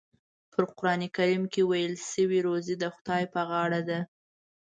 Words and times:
په 0.53 0.59
قرآن 0.77 1.01
کریم 1.15 1.43
کې 1.53 1.61
ویل 1.69 1.93
شوي 2.11 2.39
روزي 2.47 2.75
د 2.79 2.85
خدای 2.95 3.23
په 3.33 3.41
غاړه 3.49 3.81
ده. 3.89 3.99